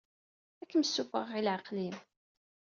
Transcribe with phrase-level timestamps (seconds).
[0.61, 1.95] Ad akem-ssuffɣeɣ i leɛqel-im.